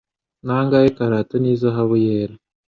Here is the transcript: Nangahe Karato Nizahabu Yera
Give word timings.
Nangahe 0.45 0.87
Karato 0.97 1.35
Nizahabu 1.39 1.95
Yera 2.05 2.35